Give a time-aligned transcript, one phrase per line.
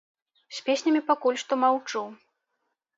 [0.59, 2.07] З песнямі пакуль што маўчу.